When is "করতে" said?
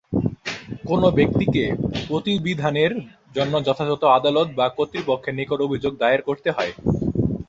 6.21-6.49